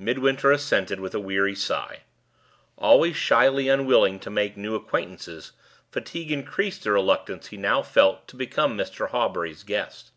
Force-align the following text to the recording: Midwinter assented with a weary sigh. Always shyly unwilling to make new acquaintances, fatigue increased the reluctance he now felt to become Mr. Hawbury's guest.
Midwinter 0.00 0.50
assented 0.50 0.98
with 0.98 1.14
a 1.14 1.20
weary 1.20 1.54
sigh. 1.54 2.00
Always 2.76 3.14
shyly 3.14 3.68
unwilling 3.68 4.18
to 4.18 4.28
make 4.28 4.56
new 4.56 4.74
acquaintances, 4.74 5.52
fatigue 5.92 6.32
increased 6.32 6.82
the 6.82 6.90
reluctance 6.90 7.46
he 7.46 7.56
now 7.56 7.80
felt 7.82 8.26
to 8.26 8.34
become 8.36 8.76
Mr. 8.76 9.10
Hawbury's 9.10 9.62
guest. 9.62 10.10